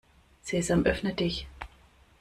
Sesam, 0.43 0.83
öffne 0.85 1.13
dich! 1.17 1.47